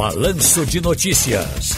[0.00, 1.76] Balanço de Notícias.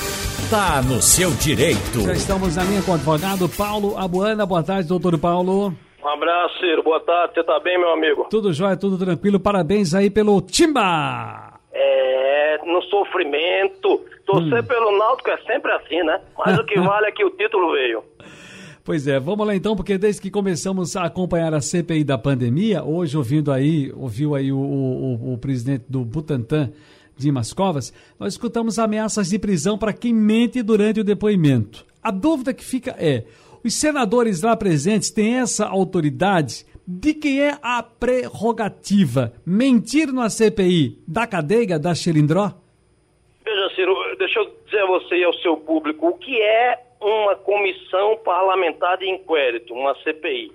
[0.49, 2.03] Tá no seu direito.
[2.07, 4.47] Já estamos na linha com o advogado Paulo Abuana.
[4.47, 5.75] Boa tarde, doutor Paulo.
[6.01, 6.85] Um abraço, Ciro.
[6.85, 7.35] Boa tarde.
[7.35, 8.29] Você tá bem, meu amigo?
[8.31, 9.41] Tudo jóia, tudo tranquilo.
[9.41, 11.59] Parabéns aí pelo Timba!
[11.73, 14.03] É, no sofrimento.
[14.25, 14.67] Torcer hum.
[14.67, 16.21] pelo Náutico é sempre assim, né?
[16.39, 18.05] Mas o que vale é que o título veio.
[18.85, 22.85] Pois é, vamos lá então, porque desde que começamos a acompanhar a CPI da pandemia,
[22.85, 26.71] hoje ouvindo aí, ouviu aí o, o, o presidente do Butantan,
[27.23, 31.87] Dimas Covas, nós escutamos ameaças de prisão para quem mente durante o depoimento.
[32.03, 33.25] A dúvida que fica é:
[33.65, 36.67] os senadores lá presentes têm essa autoridade?
[36.87, 39.33] De quem é a prerrogativa?
[39.47, 42.51] Mentir na CPI da cadeia da Xilindró?
[43.45, 47.37] Veja, Ciro, deixa eu dizer a você e ao seu público o que é uma
[47.37, 50.53] comissão parlamentar de inquérito, uma CPI.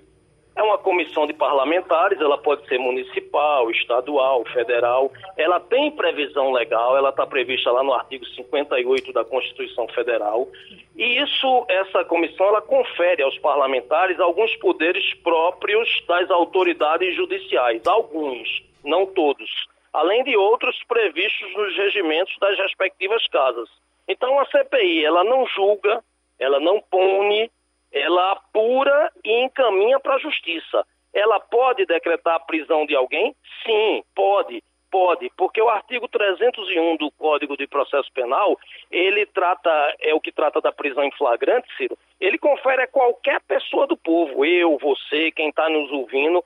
[0.58, 5.08] É uma comissão de parlamentares, ela pode ser municipal, estadual, federal.
[5.36, 10.48] Ela tem previsão legal, ela está prevista lá no artigo 58 da Constituição Federal.
[10.96, 18.48] E isso, essa comissão, ela confere aos parlamentares alguns poderes próprios das autoridades judiciais, alguns,
[18.84, 19.48] não todos,
[19.92, 23.68] além de outros previstos nos regimentos das respectivas casas.
[24.08, 26.02] Então a CPI, ela não julga,
[26.36, 27.48] ela não pune,
[27.92, 30.84] ela apura e encaminha para a justiça.
[31.12, 33.34] Ela pode decretar a prisão de alguém?
[33.64, 34.62] Sim, pode.
[34.90, 38.58] Pode, porque o artigo 301 do Código de Processo Penal,
[38.90, 43.38] ele trata, é o que trata da prisão em flagrante, Ciro, ele confere a qualquer
[43.42, 46.42] pessoa do povo, eu, você, quem está nos ouvindo,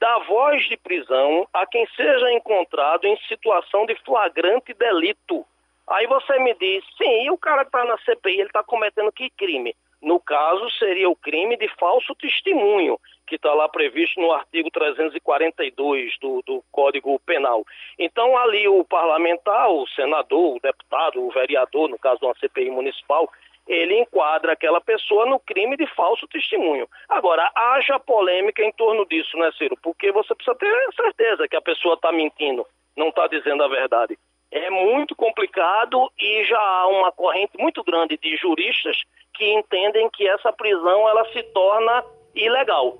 [0.00, 5.46] da voz de prisão a quem seja encontrado em situação de flagrante delito.
[5.86, 9.12] Aí você me diz, sim, e o cara que está na CPI, ele está cometendo
[9.12, 9.74] que crime?
[10.04, 16.18] No caso, seria o crime de falso testemunho, que está lá previsto no artigo 342
[16.20, 17.64] do, do Código Penal.
[17.98, 22.70] Então, ali o parlamentar, o senador, o deputado, o vereador, no caso de uma CPI
[22.70, 23.32] municipal,
[23.66, 26.86] ele enquadra aquela pessoa no crime de falso testemunho.
[27.08, 29.74] Agora, haja polêmica em torno disso, né, Ciro?
[29.82, 34.18] Porque você precisa ter certeza que a pessoa está mentindo, não está dizendo a verdade
[34.54, 38.96] é muito complicado e já há uma corrente muito grande de juristas
[39.34, 42.04] que entendem que essa prisão ela se torna
[42.36, 42.96] ilegal.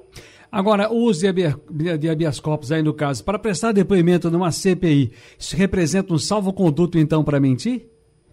[0.50, 5.56] Agora, o uso de habeas corpus aí no caso, para prestar depoimento numa CPI, isso
[5.56, 7.87] representa um salvo-conduto então para mentir?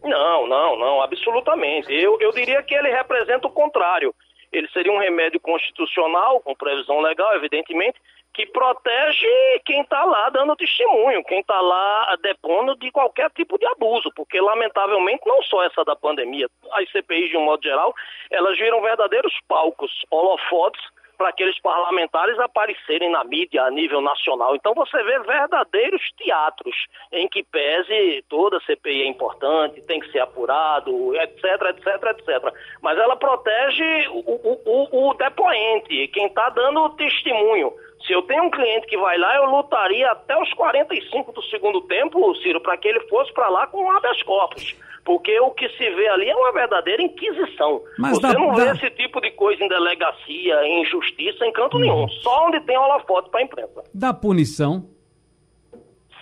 [0.04, 1.92] Não, não, não, absolutamente.
[1.94, 4.14] Eu, eu diria que ele representa o contrário.
[4.52, 8.00] Ele seria um remédio constitucional, com previsão legal, evidentemente,
[8.34, 9.28] que protege
[9.66, 14.40] quem está lá dando testemunho, quem está lá depondo de qualquer tipo de abuso, porque
[14.40, 17.94] lamentavelmente não só essa da pandemia, as CPIs de um modo geral,
[18.30, 20.82] elas viram verdadeiros palcos, holofotes
[21.22, 24.56] para aqueles parlamentares aparecerem na mídia a nível nacional.
[24.56, 26.76] Então você vê verdadeiros teatros
[27.12, 32.54] em que pese toda CPI é importante, tem que ser apurado, etc, etc, etc.
[32.82, 37.72] Mas ela protege o, o, o, o depoente, quem está dando testemunho.
[38.12, 41.80] Se eu tenho um cliente que vai lá, eu lutaria até os 45 do segundo
[41.84, 44.76] tempo, Ciro, para que ele fosse para lá com habeas corpus.
[45.06, 47.82] Porque o que se vê ali é uma verdadeira inquisição.
[47.98, 51.78] Mas Você dá, não vê esse tipo de coisa em delegacia, em justiça, em canto
[51.78, 51.80] hum.
[51.80, 52.10] nenhum.
[52.22, 53.82] Só onde tem holofote para a imprensa.
[53.94, 54.90] Da punição?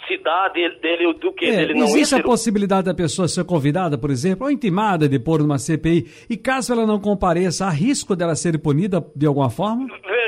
[0.08, 1.46] Se dá dele, dele do que?
[1.46, 5.18] É, dele não existe a possibilidade da pessoa ser convidada, por exemplo, ou intimada de
[5.18, 9.50] pôr numa CPI, e caso ela não compareça, há risco dela ser punida de alguma
[9.50, 9.92] forma?
[9.92, 10.19] Outro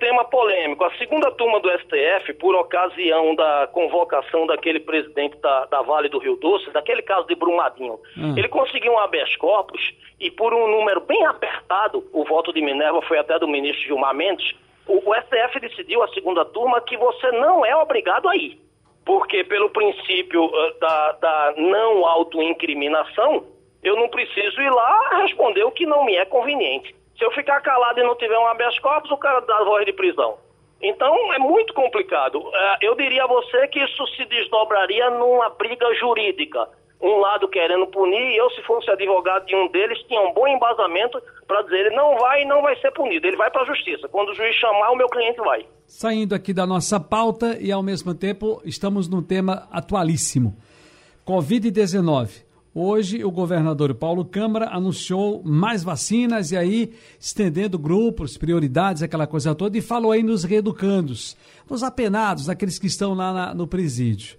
[0.00, 0.82] tema polêmico.
[0.82, 6.18] A segunda turma do STF, por ocasião da convocação daquele presidente da, da Vale do
[6.18, 8.34] Rio Doce, daquele caso de Brumadinho, hum.
[8.36, 13.00] ele conseguiu um habeas corpus e por um número bem apertado, o voto de Minerva
[13.02, 14.54] foi até do ministro Gilmar Mendes,
[14.88, 18.58] o, o STF decidiu, a segunda turma, que você não é obrigado a ir
[19.04, 23.44] porque pelo princípio uh, da, da não autoincriminação,
[23.82, 26.94] eu não preciso ir lá responder o que não me é conveniente.
[27.20, 29.92] Se eu ficar calado e não tiver um habeas corpus, o cara dá voz de
[29.92, 30.38] prisão.
[30.80, 32.38] Então é muito complicado.
[32.38, 36.66] Uh, eu diria a você que isso se desdobraria numa briga jurídica
[36.98, 40.46] um lado querendo punir, e eu, se fosse advogado de um deles, tinha um bom
[40.46, 43.66] embasamento para dizer ele não vai e não vai ser punido, ele vai para a
[43.66, 44.08] justiça.
[44.08, 45.66] Quando o juiz chamar, o meu cliente vai.
[45.86, 50.56] Saindo aqui da nossa pauta e ao mesmo tempo estamos num tema atualíssimo.
[51.26, 52.49] Covid-19.
[52.72, 59.56] Hoje, o governador Paulo Câmara anunciou mais vacinas e aí estendendo grupos, prioridades, aquela coisa
[59.56, 61.36] toda, e falou aí nos reeducandos,
[61.68, 64.36] nos apenados, aqueles que estão lá na, no presídio.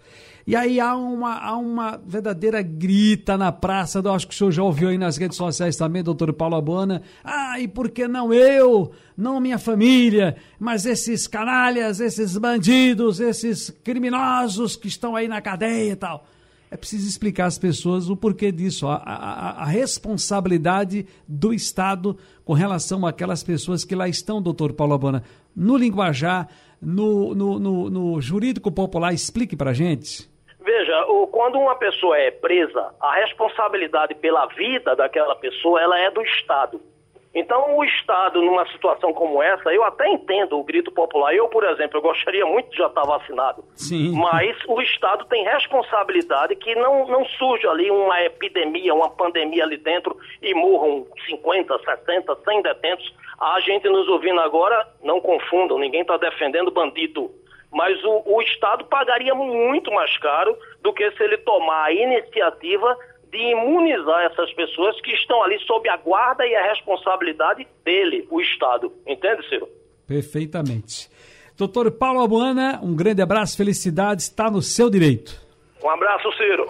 [0.48, 4.52] E aí há uma, há uma verdadeira grita na praça, eu acho que o senhor
[4.52, 7.02] já ouviu aí nas redes sociais também, doutor Paulo Abona.
[7.22, 8.94] Ah, e por que não eu?
[9.16, 15.92] Não minha família, mas esses canalhas, esses bandidos, esses criminosos que estão aí na cadeia
[15.92, 16.26] e tal.
[16.72, 22.54] É preciso explicar às pessoas o porquê disso, a, a, a responsabilidade do Estado com
[22.54, 25.22] relação àquelas pessoas que lá estão, doutor Paulo Abana,
[25.54, 26.48] no linguajar,
[26.82, 29.14] no, no, no, no jurídico popular.
[29.14, 30.32] Explique para gente.
[30.64, 36.22] Veja, quando uma pessoa é presa, a responsabilidade pela vida daquela pessoa ela é do
[36.22, 36.80] Estado.
[37.34, 41.34] Então, o Estado, numa situação como essa, eu até entendo o grito popular.
[41.34, 43.64] Eu, por exemplo, eu gostaria muito de já estar vacinado.
[43.74, 44.12] Sim.
[44.12, 49.78] Mas o Estado tem responsabilidade que não, não surja ali uma epidemia, uma pandemia ali
[49.78, 53.16] dentro e morram 50, 60, 100 detentos.
[53.40, 57.32] A gente nos ouvindo agora, não confundam, ninguém está defendendo bandido.
[57.72, 62.98] Mas o, o Estado pagaria muito mais caro do que se ele tomar a iniciativa
[63.32, 68.42] de imunizar essas pessoas que estão ali sob a guarda e a responsabilidade dele, o
[68.42, 68.92] Estado.
[69.08, 69.68] Entende, Ciro?
[70.06, 71.10] Perfeitamente.
[71.58, 75.40] Doutor Paulo Abuana, um grande abraço, felicidades, está no seu direito.
[75.82, 76.68] Um abraço, Ciro.